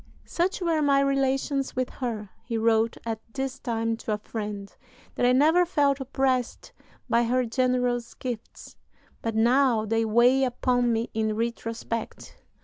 "Such 0.25 0.61
were 0.61 0.81
my 0.81 0.99
relations 0.99 1.75
with 1.75 1.91
her," 1.91 2.31
he 2.43 2.57
wrote 2.57 2.97
at 3.05 3.19
this 3.35 3.59
time 3.59 3.95
to 3.97 4.13
a 4.13 4.17
friend, 4.17 4.75
"that 5.13 5.27
I 5.27 5.31
never 5.31 5.63
felt 5.63 5.99
oppressed 5.99 6.71
by 7.07 7.21
her 7.25 7.45
generous 7.45 8.15
gifts; 8.15 8.77
but 9.21 9.35
now 9.35 9.85
they 9.85 10.03
weigh 10.03 10.43
upon 10.43 10.91
me 10.91 11.11
in 11.13 11.35
retrospect. 11.35 12.35